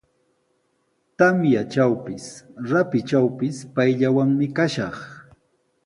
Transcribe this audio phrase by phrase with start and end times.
[1.17, 2.25] Tamyatrawpis,
[2.69, 4.97] rapitrawpis payllawanmi kashaq.